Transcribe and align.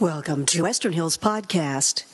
Welcome 0.00 0.46
to 0.46 0.62
Western 0.62 0.92
Hills 0.92 1.18
Podcast. 1.18 2.04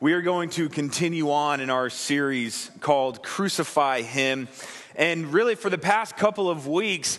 We 0.00 0.14
are 0.14 0.22
going 0.22 0.48
to 0.50 0.70
continue 0.70 1.30
on 1.30 1.60
in 1.60 1.68
our 1.68 1.90
series 1.90 2.70
called 2.80 3.22
Crucify 3.22 4.00
Him. 4.00 4.48
And 4.96 5.34
really, 5.34 5.54
for 5.54 5.68
the 5.68 5.76
past 5.76 6.16
couple 6.16 6.48
of 6.48 6.66
weeks, 6.66 7.18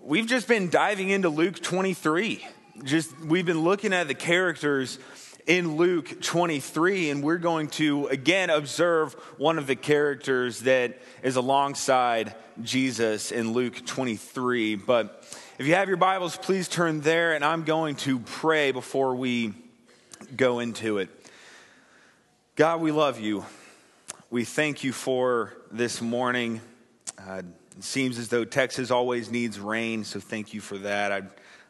we've 0.00 0.26
just 0.26 0.48
been 0.48 0.70
diving 0.70 1.10
into 1.10 1.28
Luke 1.28 1.60
23. 1.60 2.46
Just 2.82 3.14
we've 3.20 3.44
been 3.44 3.60
looking 3.60 3.92
at 3.92 4.08
the 4.08 4.14
characters 4.14 4.98
in 5.46 5.76
Luke 5.76 6.22
23, 6.22 7.10
and 7.10 7.22
we're 7.22 7.36
going 7.36 7.68
to 7.68 8.06
again 8.06 8.48
observe 8.48 9.12
one 9.36 9.58
of 9.58 9.66
the 9.66 9.76
characters 9.76 10.60
that 10.60 10.98
is 11.22 11.36
alongside 11.36 12.34
Jesus 12.62 13.32
in 13.32 13.52
Luke 13.52 13.84
23. 13.84 14.76
But 14.76 15.26
if 15.58 15.66
you 15.66 15.74
have 15.74 15.88
your 15.88 15.98
Bibles, 15.98 16.36
please 16.36 16.66
turn 16.66 17.02
there, 17.02 17.34
and 17.34 17.44
I'm 17.44 17.64
going 17.64 17.96
to 17.96 18.18
pray 18.18 18.72
before 18.72 19.14
we 19.14 19.52
go 20.34 20.60
into 20.60 20.96
it. 20.96 21.10
God, 22.56 22.80
we 22.80 22.90
love 22.90 23.20
you. 23.20 23.44
We 24.30 24.44
thank 24.44 24.82
you 24.82 24.92
for 24.92 25.52
this 25.70 26.00
morning. 26.00 26.62
Uh, 27.18 27.42
it 27.76 27.84
seems 27.84 28.18
as 28.18 28.28
though 28.28 28.46
Texas 28.46 28.90
always 28.90 29.30
needs 29.30 29.60
rain, 29.60 30.04
so 30.04 30.20
thank 30.20 30.54
you 30.54 30.62
for 30.62 30.78
that. 30.78 31.12
I, 31.12 31.22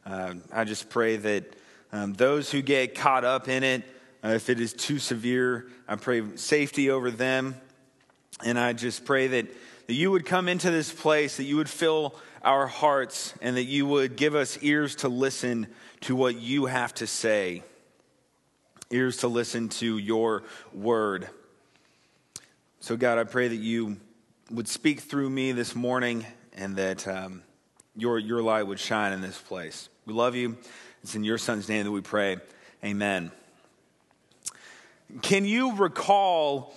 uh, 0.08 0.34
I 0.52 0.62
just 0.62 0.88
pray 0.88 1.16
that 1.16 1.56
um, 1.92 2.12
those 2.12 2.52
who 2.52 2.62
get 2.62 2.94
caught 2.94 3.24
up 3.24 3.48
in 3.48 3.64
it, 3.64 3.82
uh, 4.24 4.28
if 4.28 4.48
it 4.48 4.60
is 4.60 4.72
too 4.72 5.00
severe, 5.00 5.66
I 5.88 5.96
pray 5.96 6.22
safety 6.36 6.88
over 6.88 7.10
them. 7.10 7.56
And 8.44 8.58
I 8.58 8.74
just 8.74 9.04
pray 9.04 9.26
that, 9.26 9.46
that 9.88 9.94
you 9.94 10.12
would 10.12 10.24
come 10.24 10.48
into 10.48 10.70
this 10.70 10.92
place, 10.92 11.36
that 11.36 11.44
you 11.44 11.56
would 11.56 11.68
fill 11.68 12.14
our 12.42 12.66
hearts 12.66 13.34
and 13.40 13.56
that 13.56 13.64
you 13.64 13.86
would 13.86 14.16
give 14.16 14.34
us 14.34 14.58
ears 14.62 14.96
to 14.96 15.08
listen 15.08 15.66
to 16.02 16.16
what 16.16 16.36
you 16.36 16.66
have 16.66 16.92
to 16.94 17.06
say, 17.06 17.62
ears 18.90 19.18
to 19.18 19.28
listen 19.28 19.68
to 19.68 19.98
your 19.98 20.42
word. 20.72 21.28
So, 22.80 22.96
God, 22.96 23.18
I 23.18 23.24
pray 23.24 23.48
that 23.48 23.56
you 23.56 23.96
would 24.50 24.68
speak 24.68 25.00
through 25.00 25.30
me 25.30 25.52
this 25.52 25.74
morning 25.74 26.26
and 26.52 26.76
that 26.76 27.06
um, 27.06 27.42
your, 27.96 28.18
your 28.18 28.42
light 28.42 28.66
would 28.66 28.80
shine 28.80 29.12
in 29.12 29.20
this 29.20 29.38
place. 29.38 29.88
We 30.04 30.12
love 30.12 30.34
you. 30.34 30.56
It's 31.02 31.14
in 31.14 31.24
your 31.24 31.38
son's 31.38 31.68
name 31.68 31.84
that 31.84 31.90
we 31.90 32.00
pray. 32.00 32.38
Amen. 32.84 33.30
Can 35.20 35.44
you 35.44 35.76
recall 35.76 36.74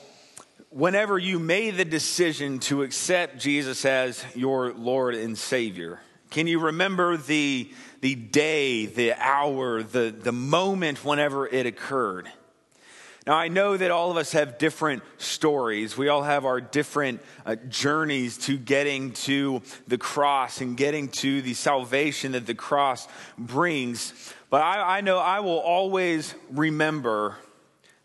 whenever 0.75 1.17
you 1.17 1.39
made 1.39 1.77
the 1.77 1.85
decision 1.85 2.59
to 2.59 2.83
accept 2.83 3.39
Jesus 3.39 3.85
as 3.85 4.21
your 4.35 4.73
Lord 4.73 5.15
and 5.15 5.37
Savior, 5.37 6.01
can 6.31 6.47
you 6.47 6.59
remember 6.59 7.15
the, 7.15 7.71
the 8.01 8.15
day, 8.15 8.85
the 8.85 9.13
hour, 9.13 9.83
the, 9.83 10.13
the 10.17 10.33
moment 10.33 11.05
whenever 11.05 11.47
it 11.47 11.65
occurred? 11.65 12.29
Now, 13.25 13.35
I 13.35 13.47
know 13.47 13.77
that 13.77 13.89
all 13.89 14.11
of 14.11 14.17
us 14.17 14.33
have 14.33 14.57
different 14.57 15.01
stories. 15.17 15.97
We 15.97 16.09
all 16.09 16.23
have 16.23 16.43
our 16.43 16.59
different 16.59 17.21
uh, 17.45 17.55
journeys 17.69 18.37
to 18.39 18.57
getting 18.57 19.13
to 19.13 19.61
the 19.87 19.97
cross 19.97 20.59
and 20.59 20.75
getting 20.75 21.07
to 21.07 21.41
the 21.41 21.53
salvation 21.53 22.33
that 22.33 22.45
the 22.45 22.53
cross 22.53 23.07
brings. 23.37 24.33
But 24.49 24.61
I, 24.61 24.97
I 24.97 25.01
know 25.01 25.19
I 25.19 25.39
will 25.39 25.59
always 25.59 26.35
remember 26.51 27.37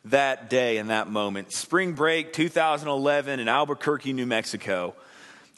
that 0.06 0.48
day 0.48 0.79
and 0.79 0.91
that 0.91 1.09
moment. 1.09 1.53
Spring 1.53 1.93
break 1.93 2.33
2011 2.33 3.41
in 3.41 3.48
Albuquerque, 3.48 4.12
New 4.12 4.27
Mexico. 4.27 4.95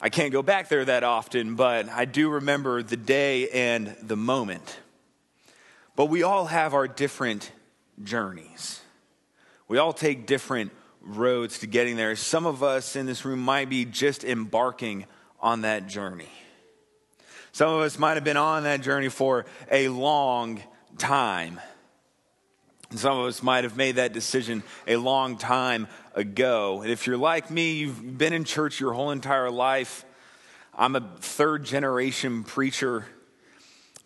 I 0.01 0.09
can't 0.09 0.33
go 0.33 0.41
back 0.41 0.67
there 0.67 0.83
that 0.85 1.03
often, 1.03 1.55
but 1.55 1.87
I 1.87 2.05
do 2.05 2.29
remember 2.29 2.83
the 2.83 2.97
day 2.97 3.49
and 3.49 3.95
the 4.01 4.17
moment. 4.17 4.79
But 5.95 6.07
we 6.07 6.23
all 6.23 6.45
have 6.45 6.73
our 6.73 6.87
different 6.87 7.51
journeys. 8.03 8.81
We 9.67 9.77
all 9.77 9.93
take 9.93 10.27
different 10.27 10.71
roads 11.01 11.59
to 11.59 11.67
getting 11.67 11.95
there. 11.95 12.15
Some 12.15 12.45
of 12.45 12.63
us 12.63 12.95
in 12.95 13.05
this 13.05 13.23
room 13.23 13.39
might 13.39 13.69
be 13.69 13.85
just 13.85 14.23
embarking 14.23 15.05
on 15.39 15.61
that 15.61 15.87
journey. 15.87 16.29
Some 17.51 17.69
of 17.73 17.81
us 17.81 17.99
might 17.99 18.15
have 18.15 18.23
been 18.23 18.37
on 18.37 18.63
that 18.63 18.81
journey 18.81 19.09
for 19.09 19.45
a 19.69 19.87
long 19.89 20.61
time. 20.97 21.59
Some 22.99 23.17
of 23.17 23.25
us 23.25 23.41
might 23.41 23.63
have 23.63 23.75
made 23.75 23.95
that 23.95 24.13
decision 24.13 24.63
a 24.87 24.97
long 24.97 25.37
time 25.37 25.87
ago. 26.13 26.81
And 26.81 26.91
if 26.91 27.07
you're 27.07 27.17
like 27.17 27.49
me, 27.49 27.73
you've 27.73 28.17
been 28.17 28.33
in 28.33 28.43
church 28.43 28.79
your 28.79 28.93
whole 28.93 29.11
entire 29.11 29.49
life. 29.49 30.05
I'm 30.75 30.95
a 30.95 31.01
third 31.19 31.63
generation 31.65 32.43
preacher, 32.43 33.05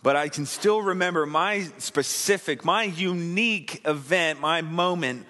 but 0.03 0.15
I 0.15 0.29
can 0.29 0.45
still 0.45 0.81
remember 0.81 1.25
my 1.25 1.63
specific, 1.77 2.65
my 2.65 2.83
unique 2.83 3.81
event, 3.85 4.41
my 4.41 4.61
moment 4.61 5.25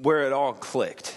where 0.00 0.26
it 0.26 0.32
all 0.32 0.52
clicked, 0.52 1.16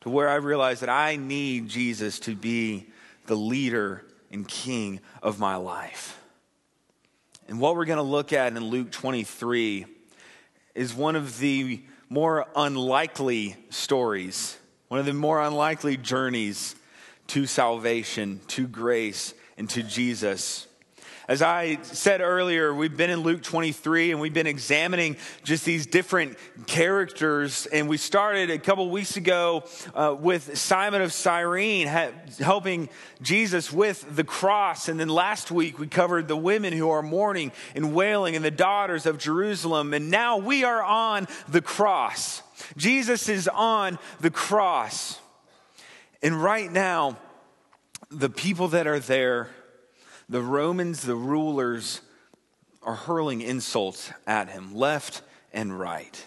to 0.00 0.10
where 0.10 0.28
I 0.28 0.36
realized 0.36 0.82
that 0.82 0.88
I 0.88 1.16
need 1.16 1.68
Jesus 1.68 2.18
to 2.20 2.34
be 2.34 2.86
the 3.26 3.36
leader 3.36 4.04
and 4.30 4.46
king 4.46 5.00
of 5.22 5.38
my 5.38 5.56
life. 5.56 6.20
And 7.48 7.60
what 7.60 7.76
we're 7.76 7.84
going 7.84 7.98
to 7.98 8.02
look 8.02 8.32
at 8.32 8.56
in 8.56 8.64
Luke 8.64 8.90
23 8.90 9.86
is 10.74 10.94
one 10.94 11.16
of 11.16 11.38
the 11.38 11.82
more 12.08 12.46
unlikely 12.56 13.56
stories, 13.70 14.56
one 14.88 15.00
of 15.00 15.06
the 15.06 15.12
more 15.12 15.40
unlikely 15.40 15.96
journeys 15.96 16.74
to 17.28 17.46
salvation, 17.46 18.40
to 18.48 18.66
grace, 18.66 19.34
and 19.56 19.68
to 19.70 19.82
Jesus. 19.82 20.66
As 21.26 21.40
I 21.40 21.78
said 21.80 22.20
earlier, 22.20 22.74
we've 22.74 22.94
been 22.94 23.08
in 23.08 23.20
Luke 23.20 23.42
23 23.42 24.10
and 24.10 24.20
we've 24.20 24.34
been 24.34 24.46
examining 24.46 25.16
just 25.42 25.64
these 25.64 25.86
different 25.86 26.36
characters. 26.66 27.64
And 27.64 27.88
we 27.88 27.96
started 27.96 28.50
a 28.50 28.58
couple 28.58 28.90
weeks 28.90 29.16
ago 29.16 29.64
uh, 29.94 30.14
with 30.18 30.58
Simon 30.58 31.00
of 31.00 31.14
Cyrene 31.14 31.86
ha- 31.86 32.10
helping 32.40 32.90
Jesus 33.22 33.72
with 33.72 34.04
the 34.14 34.24
cross. 34.24 34.88
And 34.88 35.00
then 35.00 35.08
last 35.08 35.50
week 35.50 35.78
we 35.78 35.86
covered 35.86 36.28
the 36.28 36.36
women 36.36 36.74
who 36.74 36.90
are 36.90 37.02
mourning 37.02 37.52
and 37.74 37.94
wailing 37.94 38.36
and 38.36 38.44
the 38.44 38.50
daughters 38.50 39.06
of 39.06 39.16
Jerusalem. 39.16 39.94
And 39.94 40.10
now 40.10 40.36
we 40.36 40.62
are 40.64 40.82
on 40.82 41.26
the 41.48 41.62
cross. 41.62 42.42
Jesus 42.76 43.30
is 43.30 43.48
on 43.48 43.98
the 44.20 44.30
cross. 44.30 45.18
And 46.22 46.42
right 46.42 46.70
now, 46.70 47.16
the 48.10 48.28
people 48.28 48.68
that 48.68 48.86
are 48.86 48.98
there, 49.00 49.48
the 50.28 50.42
Romans, 50.42 51.02
the 51.02 51.16
rulers, 51.16 52.00
are 52.82 52.94
hurling 52.94 53.40
insults 53.40 54.10
at 54.26 54.50
him 54.50 54.74
left 54.74 55.22
and 55.52 55.78
right. 55.78 56.24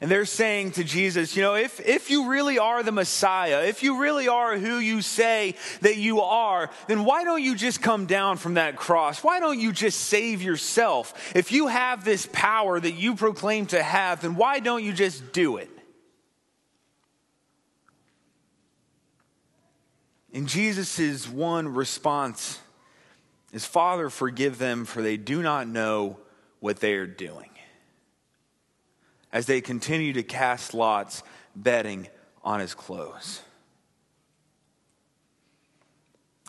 And 0.00 0.10
they're 0.10 0.26
saying 0.26 0.72
to 0.72 0.84
Jesus, 0.84 1.34
you 1.34 1.42
know, 1.42 1.54
if, 1.56 1.80
if 1.80 2.08
you 2.08 2.28
really 2.28 2.58
are 2.58 2.82
the 2.82 2.92
Messiah, 2.92 3.64
if 3.64 3.82
you 3.82 4.00
really 4.00 4.28
are 4.28 4.56
who 4.56 4.78
you 4.78 5.02
say 5.02 5.56
that 5.80 5.96
you 5.96 6.20
are, 6.20 6.70
then 6.86 7.04
why 7.04 7.24
don't 7.24 7.42
you 7.42 7.56
just 7.56 7.82
come 7.82 8.06
down 8.06 8.36
from 8.36 8.54
that 8.54 8.76
cross? 8.76 9.24
Why 9.24 9.40
don't 9.40 9.58
you 9.58 9.72
just 9.72 10.00
save 10.00 10.40
yourself? 10.40 11.34
If 11.34 11.50
you 11.50 11.66
have 11.66 12.04
this 12.04 12.28
power 12.32 12.78
that 12.78 12.92
you 12.92 13.16
proclaim 13.16 13.66
to 13.66 13.82
have, 13.82 14.22
then 14.22 14.36
why 14.36 14.60
don't 14.60 14.84
you 14.84 14.92
just 14.92 15.32
do 15.32 15.56
it? 15.56 15.70
And 20.38 20.46
Jesus' 20.46 21.28
one 21.28 21.74
response 21.74 22.60
is 23.52 23.64
Father, 23.64 24.08
forgive 24.08 24.56
them, 24.56 24.84
for 24.84 25.02
they 25.02 25.16
do 25.16 25.42
not 25.42 25.66
know 25.66 26.16
what 26.60 26.78
they 26.78 26.94
are 26.94 27.08
doing. 27.08 27.50
As 29.32 29.46
they 29.46 29.60
continue 29.60 30.12
to 30.12 30.22
cast 30.22 30.74
lots, 30.74 31.24
betting 31.56 32.06
on 32.44 32.60
his 32.60 32.72
clothes. 32.72 33.42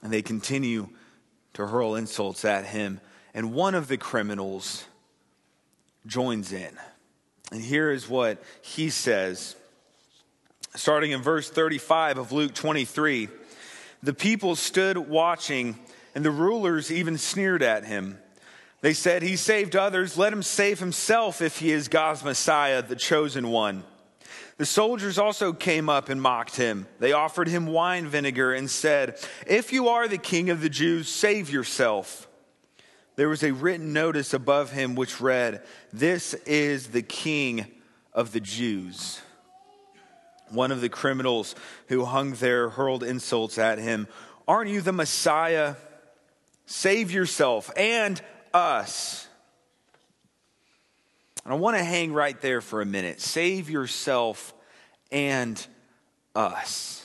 And 0.03 0.13
they 0.13 0.21
continue 0.21 0.89
to 1.53 1.65
hurl 1.65 1.95
insults 1.95 2.45
at 2.45 2.65
him. 2.65 3.01
And 3.33 3.53
one 3.55 3.73
of 3.73 3.87
the 3.87 3.97
criminals 3.97 4.85
joins 6.05 6.53
in. 6.53 6.77
And 7.51 7.59
here 7.59 7.89
is 7.89 8.07
what 8.07 8.39
he 8.61 8.91
says, 8.91 9.55
starting 10.75 11.09
in 11.09 11.23
verse 11.23 11.49
35 11.49 12.19
of 12.19 12.31
Luke 12.31 12.53
23. 12.53 13.29
The 14.01 14.13
people 14.13 14.55
stood 14.55 14.97
watching 14.97 15.77
and 16.15 16.23
the 16.23 16.31
rulers 16.31 16.91
even 16.91 17.17
sneered 17.17 17.61
at 17.61 17.85
him. 17.85 18.17
They 18.81 18.93
said, 18.93 19.21
He 19.21 19.35
saved 19.35 19.75
others, 19.75 20.17
let 20.17 20.33
him 20.33 20.43
save 20.43 20.79
himself 20.79 21.41
if 21.41 21.59
he 21.59 21.71
is 21.71 21.87
God's 21.87 22.23
Messiah, 22.23 22.81
the 22.81 22.95
chosen 22.95 23.49
one. 23.49 23.83
The 24.57 24.65
soldiers 24.65 25.17
also 25.17 25.53
came 25.53 25.89
up 25.89 26.09
and 26.09 26.21
mocked 26.21 26.57
him. 26.57 26.87
They 26.99 27.13
offered 27.13 27.47
him 27.47 27.67
wine 27.67 28.07
vinegar 28.07 28.53
and 28.53 28.69
said, 28.69 29.17
If 29.47 29.71
you 29.71 29.87
are 29.89 30.07
the 30.07 30.17
king 30.17 30.49
of 30.49 30.61
the 30.61 30.69
Jews, 30.69 31.07
save 31.07 31.49
yourself. 31.49 32.27
There 33.15 33.29
was 33.29 33.43
a 33.43 33.53
written 33.53 33.93
notice 33.93 34.33
above 34.33 34.71
him 34.71 34.95
which 34.95 35.21
read, 35.21 35.63
This 35.91 36.33
is 36.45 36.87
the 36.87 37.01
king 37.01 37.67
of 38.13 38.31
the 38.31 38.39
Jews. 38.39 39.21
One 40.51 40.71
of 40.71 40.81
the 40.81 40.89
criminals 40.89 41.55
who 41.87 42.05
hung 42.05 42.33
there 42.33 42.69
hurled 42.69 43.03
insults 43.03 43.57
at 43.57 43.79
him. 43.79 44.07
Aren't 44.47 44.69
you 44.69 44.81
the 44.81 44.91
Messiah? 44.91 45.75
Save 46.65 47.11
yourself 47.11 47.71
and 47.75 48.21
us. 48.53 49.27
And 51.43 51.53
I 51.53 51.57
want 51.57 51.77
to 51.77 51.83
hang 51.83 52.13
right 52.13 52.39
there 52.41 52.61
for 52.61 52.81
a 52.81 52.85
minute. 52.85 53.21
Save 53.21 53.69
yourself 53.69 54.53
and 55.11 55.65
us. 56.35 57.03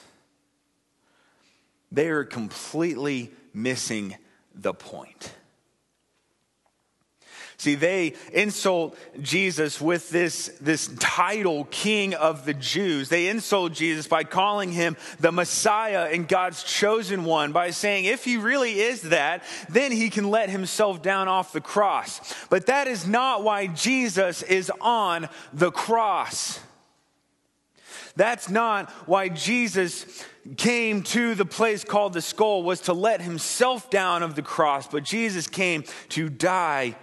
They 1.93 2.09
are 2.09 2.25
completely 2.25 3.33
missing 3.53 4.17
the 4.55 4.75
point. 4.75 5.33
See, 7.65 7.77
they 7.77 8.13
insult 8.31 8.95
Jesus 9.23 9.81
with 9.81 10.11
this, 10.11 10.53
this 10.61 10.91
title, 11.01 11.67
King 11.71 12.13
of 12.13 12.45
the 12.45 12.53
Jews. 12.53 13.09
They 13.09 13.29
insult 13.29 13.73
Jesus 13.73 14.07
by 14.07 14.25
calling 14.25 14.71
him 14.71 14.99
the 15.19 15.33
Messiah 15.33 16.11
and 16.13 16.29
God's 16.29 16.63
chosen 16.63 17.25
one, 17.25 17.53
by 17.53 17.71
saying, 17.71 18.05
if 18.05 18.23
he 18.23 18.37
really 18.37 18.81
is 18.81 19.01
that, 19.01 19.45
then 19.71 19.93
he 19.93 20.11
can 20.11 20.29
let 20.29 20.51
himself 20.51 21.01
down 21.01 21.27
off 21.27 21.55
the 21.55 21.61
cross. 21.63 22.35
But 22.51 22.67
that 22.67 22.87
is 22.87 23.07
not 23.07 23.43
why 23.43 23.69
Jesus 23.69 24.43
is 24.43 24.71
on 24.83 25.31
the 25.55 25.71
cross. 25.71 26.61
That's 28.15 28.51
not 28.51 28.91
why 29.09 29.31
Jesus 29.31 30.23
came 30.59 31.03
to 31.05 31.35
the 31.35 31.47
place 31.47 31.83
called 31.83 32.13
the 32.13 32.21
skull 32.21 32.63
was 32.63 32.83
to 32.83 32.93
let 32.93 33.23
himself 33.23 33.89
down 33.89 34.23
of 34.23 34.35
the 34.35 34.43
cross, 34.43 34.87
but 34.87 35.03
Jesus 35.03 35.47
came 35.47 35.83
to 36.11 36.29
die 36.29 36.97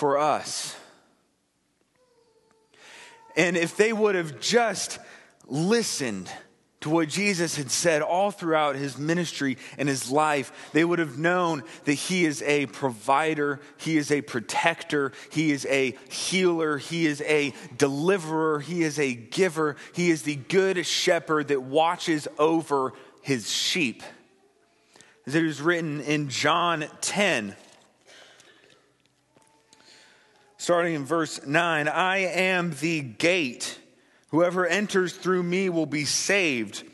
for 0.00 0.16
us. 0.16 0.74
And 3.36 3.54
if 3.54 3.76
they 3.76 3.92
would 3.92 4.14
have 4.14 4.40
just 4.40 4.98
listened 5.46 6.30
to 6.80 6.88
what 6.88 7.10
Jesus 7.10 7.56
had 7.56 7.70
said 7.70 8.00
all 8.00 8.30
throughout 8.30 8.76
his 8.76 8.96
ministry 8.96 9.58
and 9.76 9.90
his 9.90 10.10
life, 10.10 10.70
they 10.72 10.86
would 10.86 11.00
have 11.00 11.18
known 11.18 11.64
that 11.84 11.92
he 11.92 12.24
is 12.24 12.40
a 12.44 12.64
provider, 12.64 13.60
he 13.76 13.98
is 13.98 14.10
a 14.10 14.22
protector, 14.22 15.12
he 15.30 15.52
is 15.52 15.66
a 15.66 15.94
healer, 16.08 16.78
he 16.78 17.04
is 17.04 17.20
a 17.20 17.52
deliverer, 17.76 18.60
he 18.60 18.82
is 18.82 18.98
a 18.98 19.12
giver, 19.12 19.76
he 19.92 20.10
is 20.10 20.22
the 20.22 20.36
good 20.36 20.86
shepherd 20.86 21.48
that 21.48 21.60
watches 21.60 22.26
over 22.38 22.94
his 23.20 23.50
sheep. 23.50 24.02
As 25.26 25.34
it 25.34 25.44
is 25.44 25.60
written 25.60 26.00
in 26.00 26.30
John 26.30 26.86
10, 27.02 27.54
starting 30.60 30.94
in 30.94 31.06
verse 31.06 31.44
9 31.46 31.88
I 31.88 32.18
am 32.18 32.74
the 32.80 33.00
gate. 33.00 33.78
Whoever 34.28 34.66
enters 34.66 35.14
through 35.14 35.42
me 35.42 35.70
will 35.70 35.86
be 35.86 36.04
saved. 36.04 36.84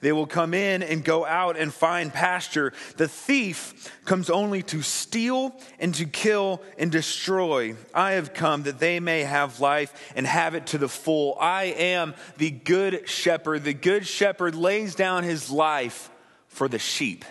They 0.00 0.10
will 0.10 0.26
come 0.26 0.52
in 0.52 0.82
and 0.82 1.04
go 1.04 1.24
out 1.24 1.56
and 1.56 1.72
find 1.72 2.12
pasture. 2.12 2.72
The 2.96 3.06
thief 3.06 3.96
comes 4.04 4.28
only 4.28 4.64
to 4.64 4.82
steal 4.82 5.54
and 5.78 5.94
to 5.94 6.04
kill 6.04 6.60
and 6.76 6.90
destroy. 6.90 7.76
I 7.94 8.12
have 8.12 8.34
come 8.34 8.64
that 8.64 8.80
they 8.80 8.98
may 8.98 9.20
have 9.20 9.60
life 9.60 10.12
and 10.16 10.26
have 10.26 10.56
it 10.56 10.66
to 10.68 10.78
the 10.78 10.88
full. 10.88 11.36
I 11.40 11.66
am 11.66 12.14
the 12.38 12.50
good 12.50 13.08
shepherd. 13.08 13.62
The 13.62 13.72
good 13.72 14.04
shepherd 14.04 14.56
lays 14.56 14.96
down 14.96 15.22
his 15.22 15.48
life 15.48 16.10
for 16.48 16.66
the 16.66 16.80
sheep. 16.80 17.24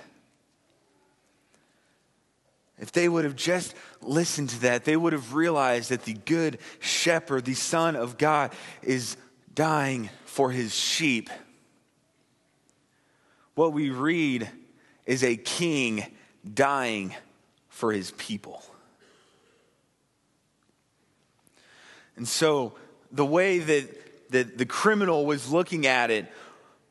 If 2.82 2.92
they 2.92 3.08
would 3.08 3.26
have 3.26 3.36
just 3.36 3.76
listened 4.02 4.50
to 4.50 4.62
that, 4.62 4.86
they 4.86 4.98
would 4.98 5.14
have 5.14 5.36
realized 5.36 5.92
that 5.92 6.04
the 6.04 6.16
good 6.16 6.58
shepherd, 6.80 7.46
the 7.46 7.54
Son 7.54 7.96
of 7.96 8.18
God, 8.18 8.52
is 8.82 9.16
dying 9.54 10.10
for 10.26 10.50
his 10.50 10.74
sheep. 10.74 11.30
What 13.54 13.72
we 13.72 13.92
read 13.92 14.50
is 15.06 15.24
a 15.24 15.36
king 15.36 16.08
dying 16.52 17.14
for 17.70 17.94
his 17.94 18.12
people. 18.18 18.64
And 22.16 22.28
so 22.28 22.74
the 23.12 23.26
way 23.26 23.60
that, 23.60 24.32
that 24.32 24.58
the 24.58 24.66
criminal 24.66 25.28
was 25.28 25.52
looking 25.52 25.86
at 25.86 26.10
it 26.10 26.26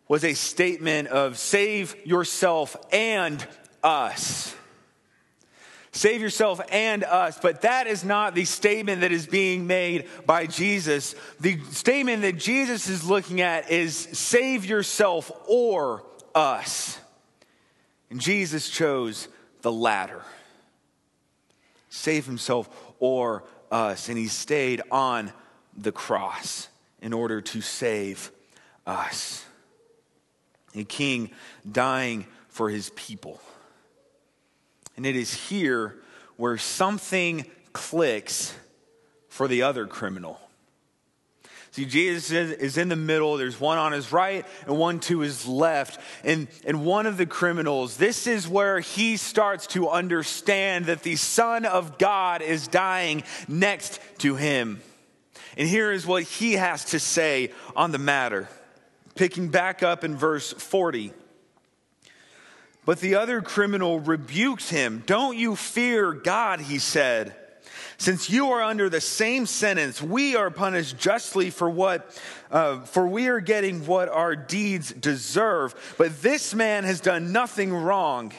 was 0.06 0.24
a 0.24 0.34
statement 0.34 1.08
of 1.08 1.36
save 1.36 1.96
yourself 2.06 2.76
and 2.92 3.44
us. 3.82 4.54
Save 5.92 6.20
yourself 6.20 6.60
and 6.70 7.02
us. 7.04 7.38
But 7.40 7.62
that 7.62 7.86
is 7.86 8.04
not 8.04 8.34
the 8.34 8.44
statement 8.44 9.00
that 9.00 9.12
is 9.12 9.26
being 9.26 9.66
made 9.66 10.08
by 10.24 10.46
Jesus. 10.46 11.14
The 11.40 11.60
statement 11.70 12.22
that 12.22 12.36
Jesus 12.36 12.88
is 12.88 13.08
looking 13.08 13.40
at 13.40 13.70
is 13.70 13.96
save 13.96 14.64
yourself 14.64 15.32
or 15.48 16.04
us. 16.34 16.98
And 18.08 18.20
Jesus 18.20 18.68
chose 18.68 19.28
the 19.62 19.72
latter 19.72 20.22
save 21.90 22.24
himself 22.24 22.68
or 22.98 23.44
us. 23.70 24.08
And 24.08 24.16
he 24.16 24.28
stayed 24.28 24.80
on 24.90 25.32
the 25.76 25.92
cross 25.92 26.68
in 27.02 27.12
order 27.12 27.40
to 27.40 27.60
save 27.60 28.30
us. 28.86 29.44
A 30.74 30.84
king 30.84 31.30
dying 31.70 32.26
for 32.48 32.70
his 32.70 32.90
people. 32.90 33.40
And 35.00 35.06
it 35.06 35.16
is 35.16 35.32
here 35.32 35.96
where 36.36 36.58
something 36.58 37.46
clicks 37.72 38.54
for 39.30 39.48
the 39.48 39.62
other 39.62 39.86
criminal. 39.86 40.38
See, 41.70 41.86
Jesus 41.86 42.30
is 42.30 42.76
in 42.76 42.90
the 42.90 42.96
middle. 42.96 43.38
There's 43.38 43.58
one 43.58 43.78
on 43.78 43.92
his 43.92 44.12
right 44.12 44.44
and 44.66 44.76
one 44.76 45.00
to 45.00 45.20
his 45.20 45.46
left. 45.46 45.98
And, 46.22 46.48
and 46.66 46.84
one 46.84 47.06
of 47.06 47.16
the 47.16 47.24
criminals, 47.24 47.96
this 47.96 48.26
is 48.26 48.46
where 48.46 48.80
he 48.80 49.16
starts 49.16 49.68
to 49.68 49.88
understand 49.88 50.84
that 50.84 51.02
the 51.02 51.16
Son 51.16 51.64
of 51.64 51.96
God 51.96 52.42
is 52.42 52.68
dying 52.68 53.22
next 53.48 54.02
to 54.18 54.34
him. 54.34 54.82
And 55.56 55.66
here 55.66 55.92
is 55.92 56.06
what 56.06 56.24
he 56.24 56.52
has 56.52 56.84
to 56.90 57.00
say 57.00 57.52
on 57.74 57.90
the 57.90 57.98
matter. 57.98 58.50
Picking 59.14 59.48
back 59.48 59.82
up 59.82 60.04
in 60.04 60.14
verse 60.14 60.52
40. 60.52 61.14
But 62.84 63.00
the 63.00 63.16
other 63.16 63.42
criminal 63.42 64.00
rebuked 64.00 64.70
him. 64.70 65.02
Don't 65.06 65.36
you 65.36 65.54
fear 65.54 66.12
God, 66.12 66.60
he 66.60 66.78
said. 66.78 67.34
Since 67.98 68.30
you 68.30 68.52
are 68.52 68.62
under 68.62 68.88
the 68.88 69.00
same 69.02 69.44
sentence, 69.44 70.00
we 70.00 70.34
are 70.34 70.50
punished 70.50 70.96
justly 70.96 71.50
for 71.50 71.68
what, 71.68 72.18
uh, 72.50 72.80
for 72.80 73.06
we 73.06 73.28
are 73.28 73.40
getting 73.40 73.86
what 73.86 74.08
our 74.08 74.34
deeds 74.34 74.90
deserve. 74.90 75.74
But 75.98 76.22
this 76.22 76.54
man 76.54 76.84
has 76.84 77.00
done 77.00 77.30
nothing 77.32 77.74
wrong. 77.74 78.32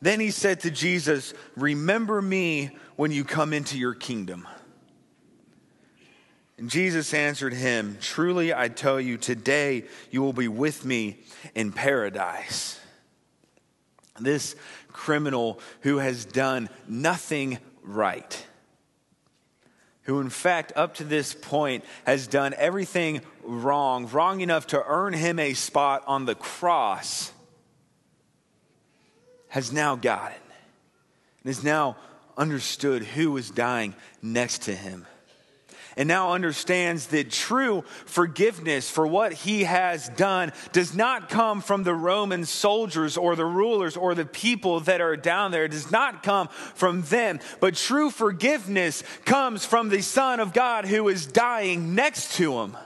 Then 0.00 0.18
he 0.18 0.30
said 0.30 0.60
to 0.60 0.70
Jesus, 0.70 1.34
Remember 1.56 2.22
me 2.22 2.70
when 2.96 3.12
you 3.12 3.22
come 3.22 3.52
into 3.52 3.78
your 3.78 3.94
kingdom. 3.94 4.48
And 6.56 6.70
Jesus 6.70 7.12
answered 7.12 7.52
him, 7.52 7.98
Truly 8.00 8.54
I 8.54 8.68
tell 8.68 8.98
you, 8.98 9.18
today 9.18 9.84
you 10.10 10.22
will 10.22 10.32
be 10.32 10.48
with 10.48 10.86
me 10.86 11.18
in 11.54 11.70
paradise. 11.70 12.80
This 14.18 14.56
criminal 14.88 15.60
who 15.80 15.98
has 15.98 16.24
done 16.24 16.68
nothing 16.88 17.58
right, 17.82 18.46
who, 20.02 20.20
in 20.20 20.30
fact, 20.30 20.72
up 20.76 20.94
to 20.94 21.04
this 21.04 21.34
point 21.34 21.84
has 22.04 22.26
done 22.26 22.54
everything 22.56 23.20
wrong, 23.42 24.06
wrong 24.08 24.40
enough 24.40 24.68
to 24.68 24.84
earn 24.86 25.12
him 25.12 25.38
a 25.38 25.54
spot 25.54 26.02
on 26.06 26.24
the 26.24 26.34
cross, 26.34 27.32
has 29.48 29.72
now 29.72 29.96
got 29.96 30.32
it 30.32 30.42
and 31.42 31.50
is 31.50 31.64
now 31.64 31.96
understood 32.36 33.02
who 33.02 33.36
is 33.36 33.50
dying 33.50 33.94
next 34.22 34.62
to 34.62 34.74
him 34.74 35.06
and 35.96 36.08
now 36.08 36.32
understands 36.32 37.06
that 37.08 37.30
true 37.30 37.82
forgiveness 38.04 38.90
for 38.90 39.06
what 39.06 39.32
he 39.32 39.64
has 39.64 40.08
done 40.10 40.52
does 40.72 40.94
not 40.94 41.28
come 41.28 41.60
from 41.60 41.82
the 41.82 41.94
Roman 41.94 42.44
soldiers 42.44 43.16
or 43.16 43.34
the 43.34 43.44
rulers 43.46 43.96
or 43.96 44.14
the 44.14 44.26
people 44.26 44.80
that 44.80 45.00
are 45.00 45.16
down 45.16 45.50
there. 45.50 45.64
It 45.64 45.70
does 45.70 45.90
not 45.90 46.22
come 46.22 46.48
from 46.48 47.02
them, 47.02 47.40
but 47.60 47.74
true 47.74 48.10
forgiveness 48.10 49.02
comes 49.24 49.64
from 49.64 49.88
the 49.88 50.02
Son 50.02 50.40
of 50.40 50.52
God 50.52 50.84
who 50.84 51.08
is 51.08 51.26
dying 51.26 51.94
next 51.94 52.36
to 52.36 52.60
him. 52.60 52.76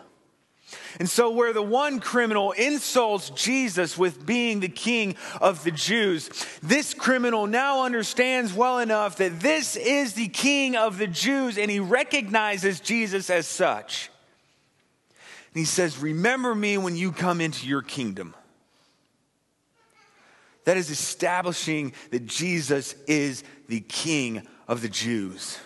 And 0.99 1.09
so, 1.09 1.31
where 1.31 1.53
the 1.53 1.63
one 1.63 2.01
criminal 2.01 2.53
insults 2.53 3.31
Jesus 3.31 3.97
with 3.97 4.27
being 4.27 4.61
the 4.61 4.69
king 4.69 5.17
of 5.41 5.63
the 5.63 5.71
Jews, 5.71 6.29
this 6.63 6.95
criminal 6.95 7.47
now 7.47 7.85
understands 7.85 8.53
well 8.53 8.79
enough 8.79 9.17
that 9.17 9.41
this 9.41 9.77
is 9.77 10.15
the 10.15 10.29
king 10.29 10.77
of 10.77 10.99
the 10.99 11.07
Jews 11.07 11.59
and 11.59 11.71
he 11.71 11.81
recognizes 11.81 12.81
Jesus 12.81 13.31
as 13.31 13.47
such. 13.47 14.11
And 15.55 15.61
he 15.61 15.65
says, 15.65 15.99
Remember 15.99 16.55
me 16.55 16.79
when 16.79 16.97
you 16.97 17.13
come 17.13 17.41
into 17.41 17.67
your 17.67 17.83
kingdom. 17.83 18.35
That 20.65 20.77
is 20.77 20.91
establishing 20.91 21.95
that 22.11 22.27
Jesus 22.27 22.95
is 23.07 23.43
the 23.69 23.81
king 23.81 24.47
of 24.69 24.83
the 24.83 24.89
Jews. 24.89 25.59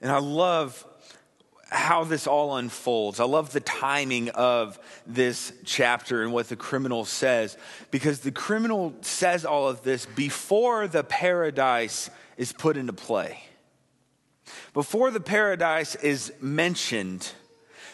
And 0.00 0.10
I 0.10 0.18
love 0.18 0.84
how 1.72 2.04
this 2.04 2.26
all 2.26 2.56
unfolds. 2.56 3.18
I 3.18 3.24
love 3.24 3.52
the 3.52 3.60
timing 3.60 4.28
of 4.30 4.78
this 5.06 5.52
chapter 5.64 6.22
and 6.22 6.32
what 6.32 6.48
the 6.48 6.56
criminal 6.56 7.04
says, 7.04 7.56
because 7.90 8.20
the 8.20 8.30
criminal 8.30 8.94
says 9.00 9.44
all 9.44 9.68
of 9.68 9.82
this 9.82 10.04
before 10.04 10.86
the 10.86 11.02
paradise 11.02 12.10
is 12.36 12.52
put 12.52 12.76
into 12.76 12.92
play. 12.92 13.42
Before 14.74 15.10
the 15.10 15.20
paradise 15.20 15.94
is 15.96 16.32
mentioned, 16.40 17.32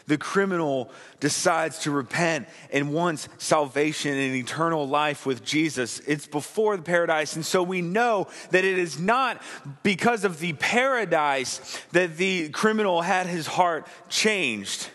the 0.08 0.18
criminal 0.18 0.90
decides 1.20 1.80
to 1.80 1.90
repent 1.90 2.48
and 2.72 2.92
wants 2.92 3.28
salvation 3.36 4.16
and 4.16 4.34
eternal 4.34 4.88
life 4.88 5.26
with 5.26 5.44
Jesus. 5.44 6.00
It's 6.00 6.26
before 6.26 6.76
the 6.76 6.82
paradise. 6.82 7.36
And 7.36 7.44
so 7.44 7.62
we 7.62 7.82
know 7.82 8.26
that 8.50 8.64
it 8.64 8.78
is 8.78 8.98
not 8.98 9.40
because 9.82 10.24
of 10.24 10.40
the 10.40 10.54
paradise 10.54 11.80
that 11.92 12.16
the 12.16 12.48
criminal 12.48 13.02
had 13.02 13.26
his 13.26 13.46
heart 13.46 13.86
changed. 14.08 14.88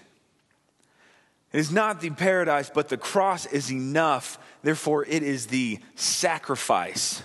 It 1.51 1.59
is 1.59 1.71
not 1.71 2.01
the 2.01 2.09
paradise, 2.09 2.71
but 2.73 2.89
the 2.89 2.97
cross 2.97 3.45
is 3.45 3.71
enough. 3.71 4.39
Therefore, 4.63 5.05
it 5.05 5.21
is 5.21 5.45
the 5.47 5.77
sacrifice 5.93 7.21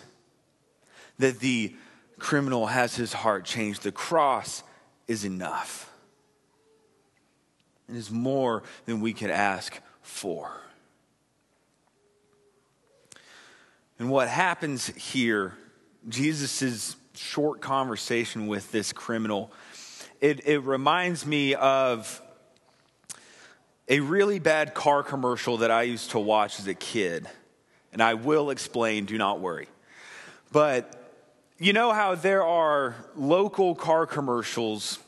that 1.19 1.41
the 1.41 1.75
criminal 2.19 2.67
has 2.67 2.97
his 2.97 3.15
heart 3.15 3.47
changed. 3.47 3.83
The 3.83 3.93
cross 3.93 4.63
is 5.07 5.25
enough. 5.25 5.88
It 7.89 7.97
is 7.97 8.11
more 8.11 8.63
than 8.85 9.01
we 9.01 9.13
could 9.13 9.31
ask 9.31 9.81
for. 10.03 10.51
And 13.99 14.11
what 14.11 14.29
happens 14.29 14.87
here, 14.89 15.55
Jesus' 16.09 16.97
short 17.15 17.61
conversation 17.61 18.47
with 18.47 18.71
this 18.71 18.93
criminal, 18.93 19.51
it, 20.21 20.47
it 20.47 20.61
reminds 20.61 21.27
me 21.27 21.55
of 21.55 22.23
a 23.89 24.01
really 24.01 24.39
bad 24.39 24.75
car 24.75 25.03
commercial 25.03 25.59
that 25.59 25.71
I 25.71 25.83
used 25.83 26.11
to 26.11 26.19
watch 26.19 26.61
as 26.61 26.67
a 26.67 26.75
kid. 26.75 27.27
And 27.93 28.03
I 28.03 28.15
will 28.15 28.51
explain, 28.51 29.07
do 29.07 29.17
not 29.17 29.41
worry. 29.41 29.67
But 30.53 30.95
you 31.59 31.73
know 31.73 31.93
how 31.93 32.15
there 32.15 32.45
are 32.45 32.95
local 33.17 33.75
car 33.75 34.07
commercials, 34.07 34.99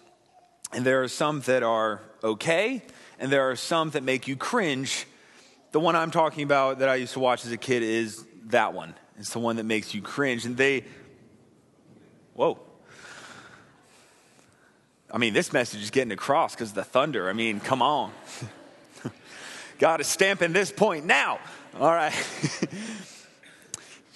and 0.72 0.84
there 0.84 1.02
are 1.02 1.08
some 1.08 1.40
that 1.42 1.62
are 1.62 2.00
okay, 2.22 2.82
and 3.18 3.30
there 3.30 3.50
are 3.50 3.56
some 3.56 3.90
that 3.90 4.02
make 4.02 4.28
you 4.28 4.36
cringe. 4.36 5.06
The 5.72 5.80
one 5.80 5.96
I'm 5.96 6.10
talking 6.10 6.42
about 6.42 6.80
that 6.80 6.88
I 6.88 6.96
used 6.96 7.12
to 7.14 7.20
watch 7.20 7.44
as 7.44 7.52
a 7.52 7.56
kid 7.56 7.82
is 7.82 8.24
that 8.46 8.72
one. 8.72 8.94
It's 9.18 9.32
the 9.32 9.38
one 9.38 9.56
that 9.56 9.64
makes 9.64 9.94
you 9.94 10.02
cringe. 10.02 10.46
And 10.46 10.56
they, 10.56 10.84
whoa. 12.34 12.58
I 15.12 15.18
mean, 15.18 15.34
this 15.34 15.52
message 15.52 15.82
is 15.82 15.90
getting 15.90 16.12
across 16.12 16.54
because 16.54 16.72
the 16.72 16.84
thunder. 16.84 17.28
I 17.28 17.32
mean, 17.32 17.60
come 17.60 17.82
on. 17.82 18.12
God 19.78 20.00
is 20.00 20.06
stamping 20.06 20.52
this 20.52 20.70
point 20.70 21.04
now. 21.04 21.38
All 21.78 21.92
right. 21.92 22.14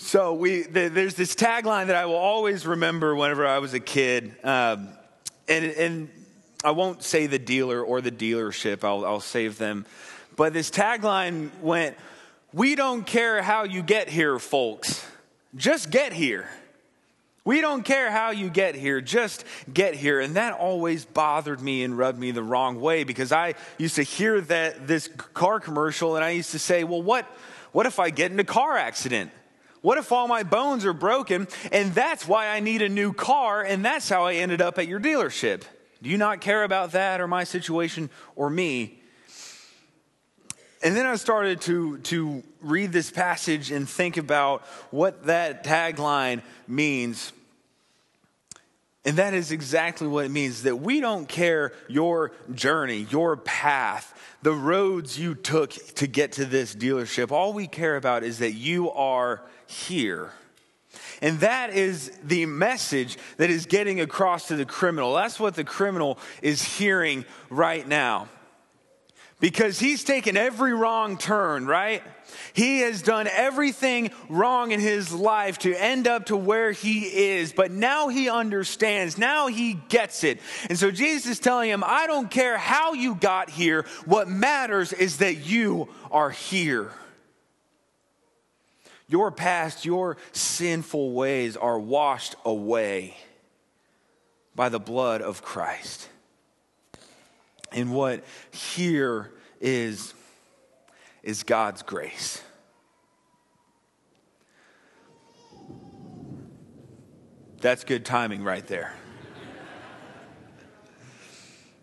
So 0.04 0.34
we 0.34 0.62
there's 0.62 1.14
this 1.14 1.34
tagline 1.34 1.86
that 1.86 1.96
I 1.96 2.04
will 2.04 2.14
always 2.14 2.66
remember 2.66 3.16
whenever 3.16 3.46
I 3.46 3.58
was 3.58 3.72
a 3.72 3.80
kid, 3.80 4.36
um, 4.44 4.90
and 5.48 5.64
and 5.64 6.10
I 6.64 6.70
won't 6.70 7.02
say 7.02 7.26
the 7.26 7.38
dealer 7.38 7.82
or 7.82 8.00
the 8.00 8.10
dealership. 8.10 8.84
I'll 8.84 9.04
I'll 9.04 9.20
save 9.20 9.58
them, 9.58 9.86
but 10.36 10.52
this 10.52 10.70
tagline 10.70 11.50
went, 11.60 11.96
"We 12.52 12.74
don't 12.74 13.06
care 13.06 13.42
how 13.42 13.64
you 13.64 13.82
get 13.82 14.08
here, 14.08 14.38
folks. 14.38 15.06
Just 15.54 15.90
get 15.90 16.12
here." 16.12 16.48
We 17.46 17.60
don't 17.60 17.82
care 17.82 18.10
how 18.10 18.30
you 18.30 18.48
get 18.48 18.74
here, 18.74 19.02
just 19.02 19.44
get 19.70 19.94
here. 19.94 20.18
And 20.18 20.36
that 20.36 20.54
always 20.54 21.04
bothered 21.04 21.60
me 21.60 21.84
and 21.84 21.96
rubbed 21.96 22.18
me 22.18 22.30
the 22.30 22.42
wrong 22.42 22.80
way 22.80 23.04
because 23.04 23.32
I 23.32 23.54
used 23.76 23.96
to 23.96 24.02
hear 24.02 24.40
that 24.40 24.86
this 24.86 25.08
car 25.34 25.60
commercial 25.60 26.16
and 26.16 26.24
I 26.24 26.30
used 26.30 26.52
to 26.52 26.58
say, 26.58 26.84
well, 26.84 27.02
what, 27.02 27.26
what 27.72 27.84
if 27.84 27.98
I 27.98 28.08
get 28.08 28.30
in 28.30 28.40
a 28.40 28.44
car 28.44 28.78
accident? 28.78 29.30
What 29.82 29.98
if 29.98 30.10
all 30.10 30.26
my 30.26 30.42
bones 30.42 30.86
are 30.86 30.94
broken 30.94 31.46
and 31.70 31.94
that's 31.94 32.26
why 32.26 32.48
I 32.48 32.60
need 32.60 32.80
a 32.80 32.88
new 32.88 33.12
car 33.12 33.62
and 33.62 33.84
that's 33.84 34.08
how 34.08 34.24
I 34.24 34.36
ended 34.36 34.62
up 34.62 34.78
at 34.78 34.88
your 34.88 34.98
dealership? 34.98 35.64
Do 36.04 36.10
you 36.10 36.18
not 36.18 36.42
care 36.42 36.64
about 36.64 36.92
that 36.92 37.22
or 37.22 37.26
my 37.26 37.44
situation 37.44 38.10
or 38.36 38.50
me? 38.50 39.00
And 40.82 40.94
then 40.94 41.06
I 41.06 41.16
started 41.16 41.62
to, 41.62 41.96
to 41.96 42.42
read 42.60 42.92
this 42.92 43.10
passage 43.10 43.70
and 43.70 43.88
think 43.88 44.18
about 44.18 44.60
what 44.90 45.24
that 45.24 45.64
tagline 45.64 46.42
means. 46.68 47.32
And 49.06 49.16
that 49.16 49.32
is 49.32 49.50
exactly 49.50 50.06
what 50.06 50.26
it 50.26 50.30
means 50.30 50.64
that 50.64 50.76
we 50.76 51.00
don't 51.00 51.26
care 51.26 51.72
your 51.88 52.32
journey, 52.52 53.06
your 53.08 53.38
path, 53.38 54.12
the 54.42 54.52
roads 54.52 55.18
you 55.18 55.34
took 55.34 55.70
to 55.94 56.06
get 56.06 56.32
to 56.32 56.44
this 56.44 56.74
dealership. 56.74 57.32
All 57.32 57.54
we 57.54 57.66
care 57.66 57.96
about 57.96 58.24
is 58.24 58.40
that 58.40 58.52
you 58.52 58.90
are 58.90 59.40
here. 59.66 60.32
And 61.24 61.40
that 61.40 61.70
is 61.70 62.12
the 62.22 62.44
message 62.44 63.16
that 63.38 63.48
is 63.48 63.64
getting 63.64 63.98
across 63.98 64.48
to 64.48 64.56
the 64.56 64.66
criminal. 64.66 65.14
That's 65.14 65.40
what 65.40 65.54
the 65.54 65.64
criminal 65.64 66.18
is 66.42 66.62
hearing 66.62 67.24
right 67.48 67.88
now. 67.88 68.28
Because 69.40 69.78
he's 69.78 70.04
taken 70.04 70.36
every 70.36 70.74
wrong 70.74 71.16
turn, 71.16 71.66
right? 71.66 72.02
He 72.52 72.80
has 72.80 73.00
done 73.00 73.26
everything 73.26 74.10
wrong 74.28 74.72
in 74.72 74.80
his 74.80 75.14
life 75.14 75.60
to 75.60 75.74
end 75.74 76.06
up 76.06 76.26
to 76.26 76.36
where 76.36 76.72
he 76.72 77.04
is, 77.04 77.54
but 77.54 77.70
now 77.70 78.08
he 78.08 78.28
understands. 78.28 79.16
Now 79.16 79.46
he 79.46 79.80
gets 79.88 80.24
it. 80.24 80.40
And 80.68 80.78
so 80.78 80.90
Jesus 80.90 81.32
is 81.32 81.38
telling 81.38 81.70
him, 81.70 81.82
I 81.82 82.06
don't 82.06 82.30
care 82.30 82.58
how 82.58 82.92
you 82.92 83.14
got 83.14 83.48
here. 83.48 83.86
What 84.04 84.28
matters 84.28 84.92
is 84.92 85.16
that 85.18 85.46
you 85.46 85.88
are 86.10 86.28
here. 86.28 86.92
Your 89.08 89.30
past, 89.30 89.84
your 89.84 90.16
sinful 90.32 91.12
ways 91.12 91.56
are 91.56 91.78
washed 91.78 92.34
away 92.44 93.16
by 94.54 94.68
the 94.68 94.80
blood 94.80 95.20
of 95.20 95.42
Christ. 95.42 96.08
And 97.72 97.92
what 97.92 98.24
here 98.52 99.32
is, 99.60 100.14
is 101.22 101.42
God's 101.42 101.82
grace. 101.82 102.40
That's 107.60 107.84
good 107.84 108.04
timing 108.04 108.44
right 108.44 108.66
there. 108.66 108.94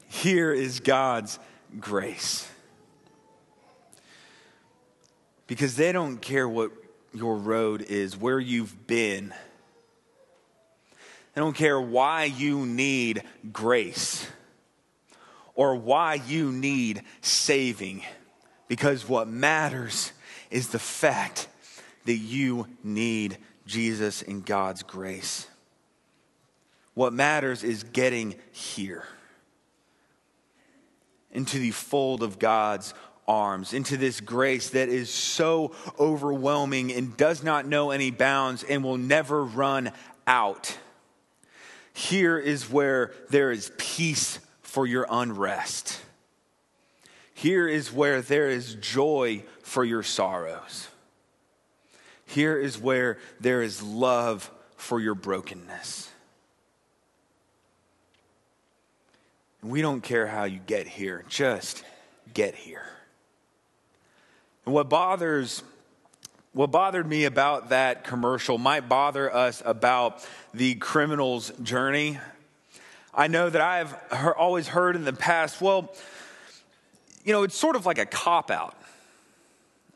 Here 0.08 0.54
is 0.54 0.80
God's 0.80 1.40
grace. 1.80 2.48
Because 5.48 5.76
they 5.76 5.92
don't 5.92 6.18
care 6.18 6.48
what 6.48 6.72
your 7.14 7.38
road 7.38 7.82
is, 7.82 8.18
where 8.18 8.40
you've 8.40 8.88
been. 8.88 9.34
I 11.36 11.40
don't 11.40 11.56
care 11.56 11.80
why 11.80 12.26
you 12.26 12.66
need 12.66 13.24
grace 13.52 14.28
or 15.56 15.76
why 15.76 16.16
you 16.16 16.52
need 16.52 17.04
saving, 17.22 18.04
because 18.68 19.08
what 19.08 19.28
matters 19.28 20.12
is 20.50 20.70
the 20.70 20.80
fact 20.80 21.48
that 22.06 22.18
you 22.18 22.68
need 22.84 23.38
Jesus 23.66 24.22
and 24.22 24.46
God's 24.46 24.84
grace. 24.84 25.48
What 26.94 27.14
matters 27.14 27.64
is 27.64 27.84
getting 27.84 28.36
here 28.52 29.06
into 31.32 31.60
the 31.60 31.72
fold 31.72 32.24
of 32.24 32.40
God's 32.40 32.94
arms, 33.32 33.72
into 33.72 33.96
this 33.96 34.20
grace 34.20 34.72
that 34.72 34.90
is 34.90 35.10
so 35.10 35.74
overwhelming 35.98 36.92
and 36.92 37.16
does 37.16 37.44
not 37.44 37.66
know 37.66 37.92
any 37.92 38.12
bounds 38.12 38.62
and 38.64 38.84
will 38.84 38.98
never 38.98 39.42
run 39.44 39.92
out. 40.28 40.78
Here 41.94 42.38
is 42.38 42.70
where 42.70 43.14
there 43.30 43.50
is 43.50 43.72
peace 43.78 44.40
for 44.62 44.86
your 44.86 45.08
unrest. 45.10 46.02
Here 47.34 47.70
is 47.70 47.92
where 47.92 48.22
there 48.22 48.50
is 48.50 48.76
joy 48.76 49.44
for 49.64 49.86
your 49.86 50.04
sorrows. 50.04 50.90
Here 52.26 52.60
is 52.60 52.78
where 52.78 53.18
there 53.40 53.62
is 53.62 53.82
love 53.82 54.52
for 54.76 55.00
your 55.00 55.16
brokenness. 55.16 56.10
We 59.64 59.82
don't 59.82 60.02
care 60.02 60.28
how 60.28 60.44
you 60.44 60.60
get 60.66 60.88
here, 60.88 61.24
just 61.30 61.84
get 62.34 62.56
here. 62.56 62.86
What 64.72 64.88
bothers 64.88 65.64
what 66.54 66.72
bothered 66.72 67.08
me 67.08 67.26
about 67.26 67.70
that 67.70 68.04
commercial 68.06 68.58
might 68.58 68.88
bother 68.90 69.34
us 69.34 69.62
about 69.66 70.26
the 70.54 70.76
criminal's 70.76 71.50
journey. 71.62 72.20
I 73.14 73.28
know 73.28 73.50
that 73.50 73.62
I've 73.62 73.92
he- 73.92 74.30
always 74.38 74.68
heard 74.68 74.96
in 74.96 75.06
the 75.06 75.14
past, 75.14 75.62
well, 75.62 75.94
you 77.24 77.32
know, 77.34 77.44
it's 77.44 77.56
sort 77.56 77.76
of 77.76 77.86
like 77.86 77.98
a 77.98 78.06
cop 78.06 78.52
out. 78.52 78.76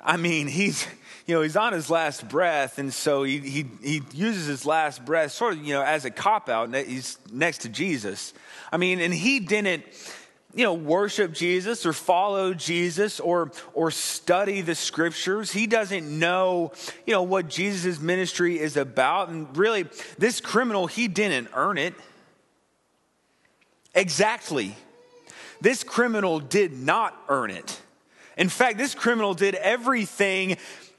I 0.01 0.17
mean, 0.17 0.47
he's, 0.47 0.85
you 1.25 1.35
know, 1.35 1.41
he's 1.41 1.57
on 1.57 1.73
his 1.73 1.89
last 1.89 2.27
breath, 2.27 2.77
and 2.77 2.93
so 2.93 3.23
he, 3.23 3.39
he, 3.39 3.65
he 3.81 4.01
uses 4.13 4.45
his 4.45 4.65
last 4.65 5.03
breath 5.03 5.31
sort 5.31 5.53
of, 5.53 5.63
you 5.65 5.73
know, 5.73 5.83
as 5.83 6.05
a 6.05 6.11
cop 6.11 6.47
out. 6.47 6.73
He's 6.73 7.17
next 7.31 7.59
to 7.59 7.69
Jesus. 7.69 8.33
I 8.71 8.77
mean, 8.77 8.99
and 8.99 9.13
he 9.13 9.39
didn't, 9.39 9.83
you 10.55 10.63
know, 10.63 10.73
worship 10.73 11.33
Jesus 11.33 11.85
or 11.85 11.91
follow 11.91 12.53
Jesus 12.53 13.19
or, 13.19 13.51
or 13.73 13.91
study 13.91 14.61
the 14.61 14.73
scriptures. 14.73 15.51
He 15.51 15.67
doesn't 15.67 16.07
know, 16.17 16.71
you 17.05 17.13
know, 17.13 17.23
what 17.23 17.49
Jesus' 17.49 17.99
ministry 17.99 18.57
is 18.57 18.77
about. 18.77 19.27
And 19.27 19.55
really, 19.57 19.85
this 20.17 20.39
criminal, 20.39 20.87
he 20.87 21.09
didn't 21.09 21.49
earn 21.53 21.77
it. 21.77 21.93
Exactly. 23.93 24.75
This 25.59 25.83
criminal 25.83 26.39
did 26.39 26.71
not 26.71 27.15
earn 27.27 27.51
it. 27.51 27.81
In 28.37 28.47
fact, 28.47 28.77
this 28.77 28.95
criminal 28.95 29.33
did 29.33 29.55
everything 29.55 30.57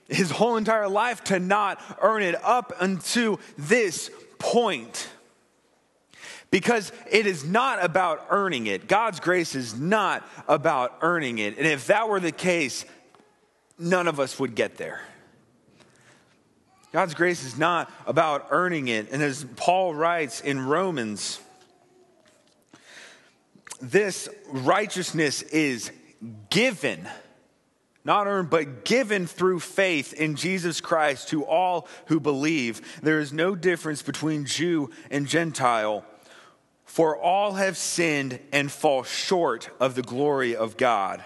his 0.08 0.30
whole 0.30 0.56
entire 0.56 0.88
life 0.88 1.24
to 1.24 1.38
not 1.38 1.80
earn 2.00 2.22
it 2.22 2.34
up 2.44 2.72
until 2.80 3.40
this 3.56 4.10
point. 4.38 5.08
Because 6.56 6.90
it 7.10 7.26
is 7.26 7.44
not 7.44 7.84
about 7.84 8.28
earning 8.30 8.66
it. 8.66 8.88
God's 8.88 9.20
grace 9.20 9.54
is 9.54 9.78
not 9.78 10.26
about 10.48 10.96
earning 11.02 11.36
it. 11.36 11.58
And 11.58 11.66
if 11.66 11.88
that 11.88 12.08
were 12.08 12.18
the 12.18 12.32
case, 12.32 12.86
none 13.78 14.08
of 14.08 14.18
us 14.18 14.38
would 14.38 14.54
get 14.54 14.78
there. 14.78 15.02
God's 16.94 17.12
grace 17.12 17.44
is 17.44 17.58
not 17.58 17.92
about 18.06 18.46
earning 18.48 18.88
it. 18.88 19.12
And 19.12 19.22
as 19.22 19.44
Paul 19.56 19.94
writes 19.94 20.40
in 20.40 20.64
Romans, 20.64 21.40
this 23.82 24.26
righteousness 24.48 25.42
is 25.42 25.90
given, 26.48 27.06
not 28.02 28.26
earned, 28.26 28.48
but 28.48 28.86
given 28.86 29.26
through 29.26 29.60
faith 29.60 30.14
in 30.14 30.36
Jesus 30.36 30.80
Christ 30.80 31.28
to 31.28 31.44
all 31.44 31.86
who 32.06 32.18
believe. 32.18 33.02
There 33.02 33.20
is 33.20 33.30
no 33.30 33.54
difference 33.54 34.00
between 34.00 34.46
Jew 34.46 34.88
and 35.10 35.28
Gentile, 35.28 36.02
for 36.96 37.14
all 37.14 37.52
have 37.52 37.76
sinned 37.76 38.38
and 38.52 38.72
fall 38.72 39.02
short 39.02 39.68
of 39.78 39.94
the 39.94 40.00
glory 40.00 40.56
of 40.56 40.78
God. 40.78 41.22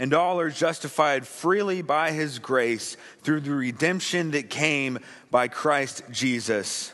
And 0.00 0.12
all 0.12 0.40
are 0.40 0.50
justified 0.50 1.28
freely 1.28 1.80
by 1.80 2.10
his 2.10 2.40
grace 2.40 2.96
through 3.22 3.42
the 3.42 3.54
redemption 3.54 4.32
that 4.32 4.50
came 4.50 4.98
by 5.30 5.46
Christ 5.46 6.02
Jesus 6.10 6.92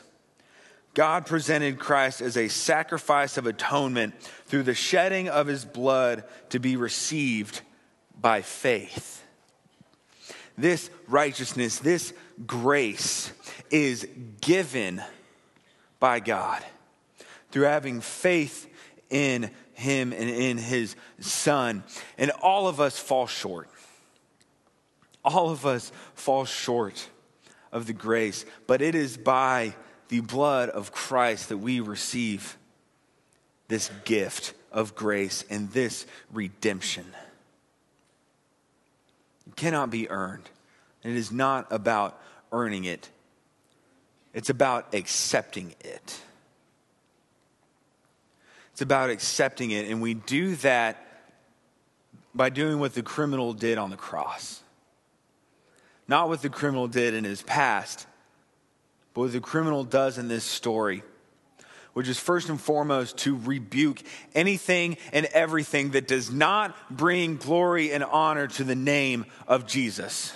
God 0.92 1.24
presented 1.24 1.78
Christ 1.78 2.20
as 2.20 2.36
a 2.36 2.48
sacrifice 2.48 3.38
of 3.38 3.46
atonement 3.46 4.12
through 4.44 4.64
the 4.64 4.74
shedding 4.74 5.30
of 5.30 5.46
his 5.46 5.64
blood 5.64 6.24
to 6.50 6.58
be 6.58 6.76
received 6.76 7.62
by 8.20 8.42
faith. 8.42 9.24
This 10.58 10.90
righteousness, 11.08 11.78
this 11.78 12.12
grace 12.46 13.32
is 13.70 14.06
given 14.42 15.00
by 15.98 16.20
God 16.20 16.62
through 17.52 17.64
having 17.64 18.00
faith 18.00 18.68
in 19.10 19.50
him 19.74 20.12
and 20.12 20.28
in 20.28 20.58
his 20.58 20.96
son. 21.20 21.84
And 22.18 22.30
all 22.42 22.66
of 22.66 22.80
us 22.80 22.98
fall 22.98 23.26
short. 23.26 23.68
All 25.24 25.50
of 25.50 25.64
us 25.64 25.92
fall 26.14 26.44
short 26.44 27.08
of 27.70 27.86
the 27.86 27.92
grace, 27.92 28.44
but 28.66 28.82
it 28.82 28.94
is 28.94 29.16
by 29.16 29.74
the 30.08 30.20
blood 30.20 30.68
of 30.68 30.92
Christ 30.92 31.48
that 31.50 31.58
we 31.58 31.80
receive 31.80 32.58
this 33.68 33.90
gift 34.04 34.52
of 34.72 34.94
grace 34.94 35.44
and 35.48 35.70
this 35.70 36.06
redemption. 36.32 37.06
It 39.46 39.56
cannot 39.56 39.90
be 39.90 40.10
earned. 40.10 40.48
And 41.04 41.14
it 41.14 41.18
is 41.18 41.32
not 41.32 41.66
about 41.70 42.20
earning 42.52 42.84
it, 42.84 43.08
it's 44.34 44.50
about 44.50 44.94
accepting 44.94 45.74
it. 45.80 46.20
It's 48.82 48.84
about 48.84 49.10
accepting 49.10 49.70
it, 49.70 49.88
and 49.88 50.02
we 50.02 50.14
do 50.14 50.56
that 50.56 51.06
by 52.34 52.50
doing 52.50 52.80
what 52.80 52.94
the 52.94 53.02
criminal 53.04 53.52
did 53.52 53.78
on 53.78 53.90
the 53.90 53.96
cross. 53.96 54.60
Not 56.08 56.28
what 56.28 56.42
the 56.42 56.48
criminal 56.48 56.88
did 56.88 57.14
in 57.14 57.22
his 57.22 57.42
past, 57.42 58.08
but 59.14 59.20
what 59.20 59.32
the 59.32 59.40
criminal 59.40 59.84
does 59.84 60.18
in 60.18 60.26
this 60.26 60.42
story, 60.42 61.04
which 61.92 62.08
is 62.08 62.18
first 62.18 62.48
and 62.48 62.60
foremost 62.60 63.18
to 63.18 63.36
rebuke 63.44 64.02
anything 64.34 64.96
and 65.12 65.26
everything 65.26 65.92
that 65.92 66.08
does 66.08 66.32
not 66.32 66.74
bring 66.90 67.36
glory 67.36 67.92
and 67.92 68.02
honor 68.02 68.48
to 68.48 68.64
the 68.64 68.74
name 68.74 69.26
of 69.46 69.64
Jesus. 69.64 70.32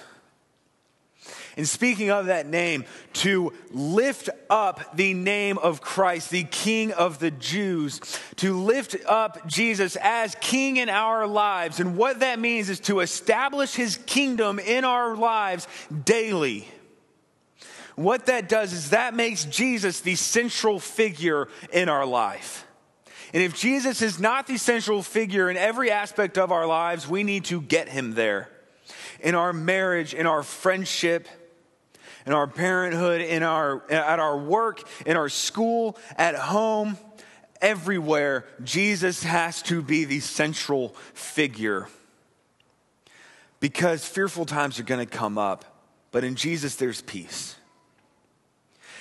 And 1.57 1.67
speaking 1.67 2.11
of 2.11 2.27
that 2.27 2.47
name, 2.47 2.85
to 3.15 3.53
lift 3.71 4.29
up 4.51 4.95
the 4.95 5.15
name 5.15 5.57
of 5.57 5.81
Christ, 5.81 6.29
the 6.29 6.45
King 6.45 6.93
of 6.93 7.19
the 7.19 7.31
Jews, 7.31 8.01
to 8.37 8.55
lift 8.55 8.95
up 9.07 9.47
Jesus 9.47 9.97
as 10.03 10.37
King 10.41 10.77
in 10.77 10.91
our 10.91 11.27
lives. 11.27 11.81
And 11.81 11.97
what 11.97 12.21
that 12.21 12.39
means 12.39 12.69
is 12.69 12.81
to 12.81 13.01
establish 13.01 13.75
his 13.75 13.99
kingdom 14.05 14.59
in 14.59 14.85
our 14.85 15.17
lives 15.17 15.67
daily. 16.05 16.69
What 17.95 18.27
that 18.27 18.51
does 18.51 18.75
is 18.75 18.91
that 18.91 19.15
makes 19.15 19.47
Jesus 19.47 20.01
the 20.01 20.17
central 20.17 20.79
figure 20.79 21.49
in 21.73 21.89
our 21.89 22.05
life. 22.05 22.67
And 23.33 23.43
if 23.43 23.57
Jesus 23.57 24.03
is 24.03 24.21
not 24.21 24.47
the 24.47 24.59
central 24.59 25.03
figure 25.03 25.49
in 25.49 25.57
every 25.57 25.91
aspect 25.91 26.37
of 26.37 26.53
our 26.53 26.67
lives, 26.67 27.09
we 27.09 27.25
need 27.25 27.47
to 27.47 27.63
get 27.63 27.89
him 27.89 28.13
there. 28.13 28.51
In 29.21 29.35
our 29.35 29.55
marriage, 29.55 30.13
in 30.13 30.27
our 30.27 30.43
friendship, 30.43 31.27
in 32.27 32.33
our 32.33 32.49
parenthood, 32.49 33.21
in 33.21 33.45
our, 33.45 33.89
at 33.91 34.19
our 34.19 34.37
work, 34.37 34.83
in 35.07 35.17
our 35.17 35.29
school, 35.29 35.97
at 36.17 36.35
home, 36.35 36.99
everywhere, 37.63 38.45
Jesus 38.65 39.23
has 39.23 39.63
to 39.63 39.81
be 39.81 40.05
the 40.05 40.19
central 40.19 40.91
figure. 41.15 41.89
Because 43.61 44.05
fearful 44.05 44.45
times 44.45 44.81
are 44.81 44.83
going 44.85 45.07
to 45.07 45.11
come 45.11 45.39
up, 45.39 45.65
but 46.11 46.25
in 46.25 46.35
Jesus, 46.35 46.75
there's 46.75 47.01
peace. 47.01 47.55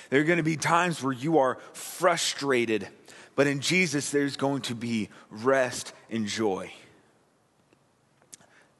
There 0.08 0.20
are 0.20 0.24
going 0.24 0.38
to 0.38 0.44
be 0.44 0.56
times 0.56 1.02
where 1.02 1.12
you 1.12 1.38
are 1.38 1.58
frustrated, 1.72 2.86
but 3.34 3.48
in 3.48 3.60
Jesus, 3.60 4.10
there's 4.10 4.36
going 4.36 4.62
to 4.62 4.74
be 4.76 5.10
rest 5.30 5.92
and 6.10 6.26
joy. 6.26 6.72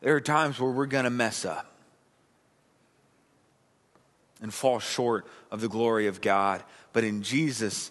There 0.01 0.15
are 0.15 0.21
times 0.21 0.61
where 0.61 0.71
we're 0.71 0.87
going 0.87 1.05
to 1.05 1.11
mess 1.11 1.45
up 1.45 1.76
and 4.41 4.53
fall 4.53 4.79
short 4.79 5.27
of 5.51 5.61
the 5.61 5.69
glory 5.69 6.07
of 6.07 6.21
God, 6.21 6.63
but 6.93 7.05
in 7.05 7.23
Jesus, 7.23 7.91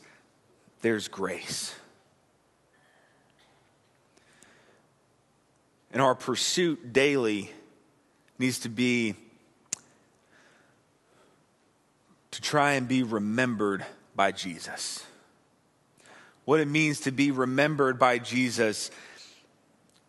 there's 0.81 1.07
grace. 1.07 1.73
And 5.91 6.01
our 6.01 6.15
pursuit 6.15 6.93
daily 6.93 7.51
needs 8.37 8.59
to 8.59 8.69
be 8.69 9.15
to 12.31 12.41
try 12.41 12.73
and 12.73 12.85
be 12.85 13.01
remembered 13.01 13.85
by 14.13 14.33
Jesus. 14.33 15.03
What 16.43 16.59
it 16.59 16.67
means 16.67 16.99
to 17.01 17.11
be 17.11 17.31
remembered 17.31 17.97
by 17.97 18.19
Jesus, 18.19 18.91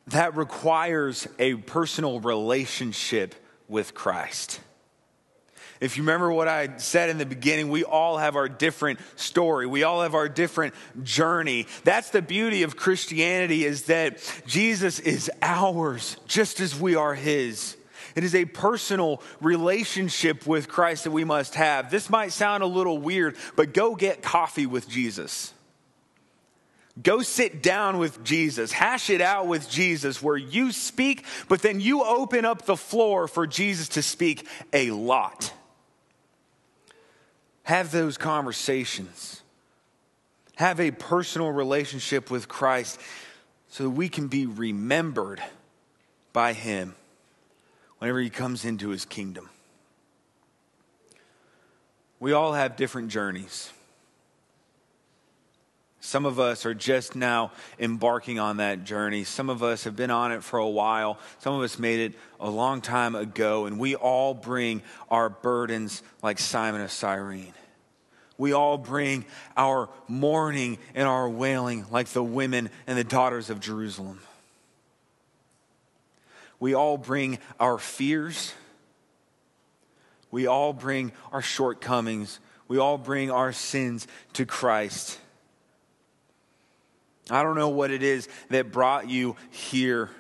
that 0.08 0.36
requires 0.36 1.28
a 1.38 1.54
personal 1.54 2.18
relationship 2.18 3.36
with 3.68 3.94
Christ. 3.94 4.60
If 5.80 5.96
you 5.96 6.02
remember 6.02 6.32
what 6.32 6.48
I 6.48 6.78
said 6.78 7.10
in 7.10 7.18
the 7.18 7.26
beginning, 7.26 7.68
we 7.68 7.84
all 7.84 8.16
have 8.18 8.36
our 8.36 8.48
different 8.48 8.98
story. 9.16 9.66
We 9.66 9.82
all 9.82 10.02
have 10.02 10.14
our 10.14 10.28
different 10.28 10.74
journey. 11.02 11.66
That's 11.84 12.10
the 12.10 12.22
beauty 12.22 12.62
of 12.62 12.76
Christianity 12.76 13.64
is 13.64 13.84
that 13.84 14.18
Jesus 14.46 14.98
is 14.98 15.30
ours 15.42 16.16
just 16.26 16.60
as 16.60 16.78
we 16.78 16.94
are 16.94 17.14
his. 17.14 17.76
It 18.14 18.24
is 18.24 18.34
a 18.34 18.46
personal 18.46 19.22
relationship 19.40 20.46
with 20.46 20.68
Christ 20.68 21.04
that 21.04 21.10
we 21.10 21.24
must 21.24 21.54
have. 21.54 21.90
This 21.90 22.08
might 22.08 22.32
sound 22.32 22.62
a 22.62 22.66
little 22.66 22.96
weird, 22.96 23.36
but 23.56 23.74
go 23.74 23.94
get 23.94 24.22
coffee 24.22 24.64
with 24.64 24.88
Jesus. 24.88 25.52
Go 27.02 27.20
sit 27.20 27.62
down 27.62 27.98
with 27.98 28.24
Jesus. 28.24 28.72
Hash 28.72 29.10
it 29.10 29.20
out 29.20 29.46
with 29.46 29.68
Jesus 29.68 30.22
where 30.22 30.36
you 30.36 30.72
speak, 30.72 31.26
but 31.46 31.60
then 31.60 31.78
you 31.78 32.02
open 32.02 32.46
up 32.46 32.64
the 32.64 32.76
floor 32.76 33.28
for 33.28 33.46
Jesus 33.46 33.88
to 33.90 34.02
speak 34.02 34.48
a 34.72 34.90
lot. 34.92 35.52
Have 37.66 37.90
those 37.90 38.16
conversations. 38.16 39.42
Have 40.54 40.78
a 40.78 40.92
personal 40.92 41.50
relationship 41.50 42.30
with 42.30 42.46
Christ 42.46 43.00
so 43.68 43.82
that 43.82 43.90
we 43.90 44.08
can 44.08 44.28
be 44.28 44.46
remembered 44.46 45.42
by 46.32 46.52
Him 46.52 46.94
whenever 47.98 48.20
he 48.20 48.30
comes 48.30 48.64
into 48.64 48.90
his 48.90 49.04
kingdom. 49.04 49.50
We 52.20 52.32
all 52.32 52.52
have 52.52 52.76
different 52.76 53.08
journeys. 53.08 53.72
Some 56.00 56.24
of 56.24 56.38
us 56.38 56.64
are 56.66 56.74
just 56.74 57.16
now 57.16 57.50
embarking 57.78 58.38
on 58.38 58.58
that 58.58 58.84
journey. 58.84 59.24
Some 59.24 59.50
of 59.50 59.62
us 59.62 59.84
have 59.84 59.96
been 59.96 60.10
on 60.10 60.30
it 60.30 60.44
for 60.44 60.58
a 60.58 60.68
while. 60.68 61.18
Some 61.38 61.54
of 61.54 61.62
us 61.62 61.78
made 61.78 62.00
it 62.00 62.14
a 62.38 62.48
long 62.48 62.80
time 62.80 63.14
ago, 63.14 63.66
and 63.66 63.78
we 63.78 63.96
all 63.96 64.34
bring 64.34 64.82
our 65.10 65.28
burdens 65.28 66.02
like 66.22 66.38
Simon 66.38 66.80
of 66.80 66.92
Cyrene. 66.92 67.54
We 68.38 68.52
all 68.52 68.76
bring 68.76 69.24
our 69.56 69.88
mourning 70.08 70.78
and 70.94 71.08
our 71.08 71.28
wailing 71.28 71.86
like 71.90 72.08
the 72.08 72.22
women 72.22 72.70
and 72.86 72.98
the 72.98 73.04
daughters 73.04 73.48
of 73.48 73.60
Jerusalem. 73.60 74.20
We 76.60 76.74
all 76.74 76.98
bring 76.98 77.38
our 77.58 77.78
fears. 77.78 78.52
We 80.30 80.46
all 80.46 80.72
bring 80.72 81.12
our 81.32 81.42
shortcomings. 81.42 82.40
We 82.68 82.78
all 82.78 82.98
bring 82.98 83.30
our 83.30 83.52
sins 83.52 84.06
to 84.34 84.44
Christ. 84.44 85.18
I 87.30 87.42
don't 87.42 87.56
know 87.56 87.68
what 87.68 87.90
it 87.90 88.02
is 88.02 88.28
that 88.50 88.70
brought 88.70 89.08
you 89.08 89.36
here. 89.50 90.10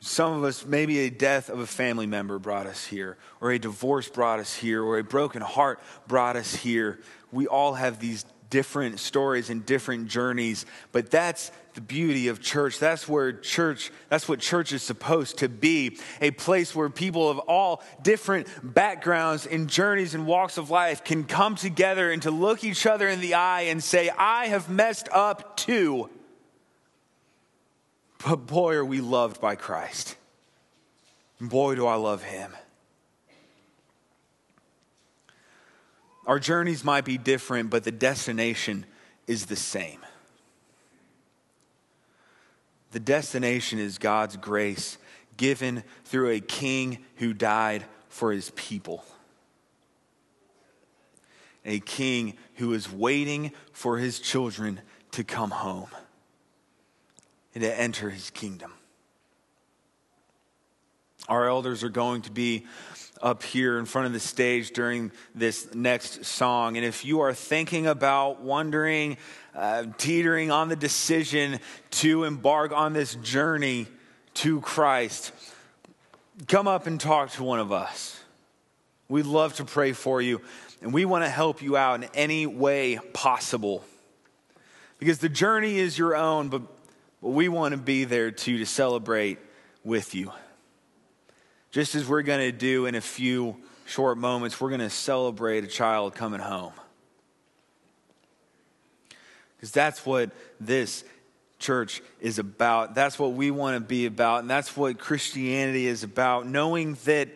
Some 0.00 0.32
of 0.32 0.44
us, 0.44 0.64
maybe 0.64 1.00
a 1.00 1.10
death 1.10 1.50
of 1.50 1.58
a 1.58 1.66
family 1.66 2.06
member 2.06 2.38
brought 2.38 2.66
us 2.66 2.86
here, 2.86 3.18
or 3.40 3.50
a 3.50 3.58
divorce 3.58 4.08
brought 4.08 4.38
us 4.38 4.54
here, 4.54 4.82
or 4.82 4.98
a 4.98 5.04
broken 5.04 5.42
heart 5.42 5.80
brought 6.06 6.36
us 6.36 6.54
here. 6.54 7.00
We 7.32 7.46
all 7.46 7.74
have 7.74 7.98
these 7.98 8.24
different 8.50 8.98
stories 8.98 9.50
and 9.50 9.64
different 9.66 10.08
journeys, 10.08 10.66
but 10.92 11.10
that's 11.10 11.50
the 11.74 11.80
beauty 11.80 12.28
of 12.28 12.40
church. 12.40 12.78
That's 12.78 13.08
where 13.08 13.32
church, 13.32 13.90
that's 14.08 14.28
what 14.28 14.40
church 14.40 14.72
is 14.72 14.82
supposed 14.82 15.38
to 15.38 15.48
be 15.48 15.98
a 16.20 16.30
place 16.32 16.74
where 16.74 16.90
people 16.90 17.28
of 17.28 17.38
all 17.40 17.82
different 18.02 18.48
backgrounds 18.62 19.46
and 19.46 19.68
journeys 19.68 20.14
and 20.14 20.26
walks 20.26 20.58
of 20.58 20.70
life 20.70 21.04
can 21.04 21.24
come 21.24 21.54
together 21.54 22.10
and 22.10 22.22
to 22.22 22.30
look 22.30 22.64
each 22.64 22.86
other 22.86 23.08
in 23.08 23.20
the 23.20 23.34
eye 23.34 23.62
and 23.62 23.82
say, 23.82 24.10
I 24.10 24.46
have 24.46 24.68
messed 24.68 25.08
up 25.12 25.56
too. 25.56 26.10
But 28.24 28.46
boy, 28.46 28.74
are 28.74 28.84
we 28.84 29.00
loved 29.00 29.40
by 29.40 29.54
Christ. 29.54 30.16
Boy, 31.40 31.76
do 31.76 31.86
I 31.86 31.94
love 31.94 32.24
him. 32.24 32.52
Our 36.28 36.38
journeys 36.38 36.84
might 36.84 37.06
be 37.06 37.16
different, 37.16 37.70
but 37.70 37.84
the 37.84 37.90
destination 37.90 38.84
is 39.26 39.46
the 39.46 39.56
same. 39.56 40.00
The 42.92 43.00
destination 43.00 43.78
is 43.78 43.96
God's 43.96 44.36
grace 44.36 44.98
given 45.38 45.82
through 46.04 46.30
a 46.30 46.40
king 46.40 46.98
who 47.16 47.32
died 47.32 47.86
for 48.10 48.30
his 48.30 48.50
people. 48.50 49.06
A 51.64 51.80
king 51.80 52.36
who 52.56 52.74
is 52.74 52.92
waiting 52.92 53.52
for 53.72 53.96
his 53.96 54.20
children 54.20 54.82
to 55.12 55.24
come 55.24 55.50
home 55.50 55.88
and 57.54 57.64
to 57.64 57.80
enter 57.80 58.10
his 58.10 58.28
kingdom. 58.28 58.74
Our 61.28 61.48
elders 61.48 61.84
are 61.84 61.90
going 61.90 62.22
to 62.22 62.32
be 62.32 62.64
up 63.20 63.42
here 63.42 63.78
in 63.78 63.84
front 63.84 64.06
of 64.06 64.12
the 64.12 64.20
stage 64.20 64.70
during 64.70 65.12
this 65.34 65.74
next 65.74 66.24
song. 66.24 66.76
And 66.76 66.86
if 66.86 67.04
you 67.04 67.20
are 67.20 67.34
thinking 67.34 67.86
about 67.86 68.40
wondering, 68.40 69.18
uh, 69.54 69.86
teetering 69.98 70.50
on 70.50 70.68
the 70.68 70.76
decision 70.76 71.60
to 71.90 72.24
embark 72.24 72.72
on 72.72 72.92
this 72.92 73.14
journey 73.16 73.88
to 74.34 74.60
Christ, 74.60 75.32
come 76.46 76.66
up 76.66 76.86
and 76.86 77.00
talk 77.00 77.30
to 77.32 77.42
one 77.42 77.60
of 77.60 77.72
us. 77.72 78.18
We'd 79.08 79.26
love 79.26 79.54
to 79.56 79.64
pray 79.64 79.92
for 79.92 80.22
you, 80.22 80.40
and 80.80 80.92
we 80.94 81.04
want 81.04 81.24
to 81.24 81.30
help 81.30 81.60
you 81.60 81.76
out 81.76 82.02
in 82.02 82.08
any 82.14 82.46
way 82.46 82.98
possible. 83.12 83.84
Because 84.98 85.18
the 85.18 85.28
journey 85.28 85.78
is 85.78 85.98
your 85.98 86.14
own, 86.16 86.48
but, 86.48 86.62
but 87.22 87.30
we 87.30 87.48
want 87.48 87.72
to 87.72 87.78
be 87.78 88.04
there 88.04 88.30
too 88.30 88.58
to 88.58 88.66
celebrate 88.66 89.38
with 89.84 90.14
you. 90.14 90.32
Just 91.70 91.94
as 91.94 92.08
we're 92.08 92.22
going 92.22 92.40
to 92.40 92.52
do 92.52 92.86
in 92.86 92.94
a 92.94 93.00
few 93.00 93.56
short 93.86 94.18
moments, 94.18 94.60
we're 94.60 94.70
going 94.70 94.80
to 94.80 94.90
celebrate 94.90 95.64
a 95.64 95.66
child 95.66 96.14
coming 96.14 96.40
home. 96.40 96.72
Because 99.56 99.72
that's 99.72 100.06
what 100.06 100.30
this 100.60 101.04
church 101.58 102.00
is 102.20 102.38
about. 102.38 102.94
That's 102.94 103.18
what 103.18 103.32
we 103.32 103.50
want 103.50 103.76
to 103.76 103.80
be 103.80 104.06
about. 104.06 104.40
And 104.40 104.50
that's 104.50 104.76
what 104.76 104.98
Christianity 104.98 105.86
is 105.86 106.04
about. 106.04 106.46
Knowing 106.46 106.96
that 107.04 107.28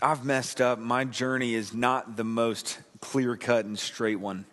I've 0.00 0.24
messed 0.24 0.60
up, 0.60 0.78
my 0.78 1.04
journey 1.04 1.54
is 1.54 1.74
not 1.74 2.16
the 2.16 2.24
most 2.24 2.78
clear 3.00 3.36
cut 3.36 3.64
and 3.64 3.78
straight 3.78 4.20
one. 4.20 4.44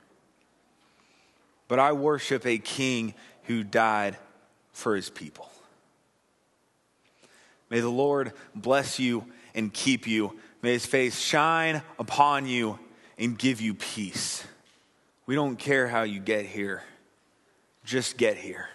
But 1.68 1.80
I 1.80 1.92
worship 1.92 2.46
a 2.46 2.58
king 2.58 3.14
who 3.44 3.64
died 3.64 4.18
for 4.72 4.96
his 4.96 5.10
people. 5.10 5.50
May 7.76 7.82
the 7.82 7.90
Lord 7.90 8.32
bless 8.56 9.00
you 9.00 9.26
and 9.54 9.74
keep 9.74 10.08
you. 10.08 10.40
May 10.62 10.72
his 10.72 10.86
face 10.86 11.20
shine 11.20 11.82
upon 12.00 12.48
you 12.48 12.80
and 13.18 13.38
give 13.38 13.60
you 13.60 13.74
peace. 13.74 14.46
We 15.26 15.36
don't 15.36 15.58
care 15.58 15.90
how 15.90 16.04
you 16.04 16.22
get 16.22 16.46
here, 16.46 16.84
just 17.84 18.16
get 18.16 18.38
here. 18.38 18.70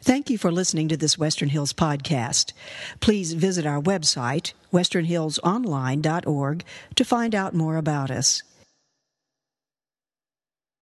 Thank 0.00 0.28
you 0.28 0.38
for 0.38 0.50
listening 0.50 0.88
to 0.88 0.96
this 0.96 1.16
Western 1.16 1.50
Hills 1.50 1.72
podcast. 1.72 2.52
Please 2.98 3.34
visit 3.34 3.64
our 3.64 3.80
website, 3.80 4.54
westernhillsonline.org, 4.72 6.64
to 6.96 7.04
find 7.04 7.32
out 7.32 7.54
more 7.54 7.76
about 7.76 8.10
us. 8.10 8.42